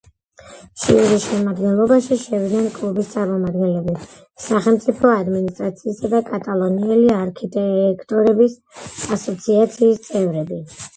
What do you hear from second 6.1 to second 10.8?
და კატალონიელი არქიტექტორების ასოციაციის წევრები.